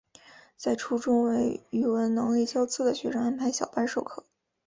[0.57, 4.25] 在初中为语文能力较次的学生安排小班授课。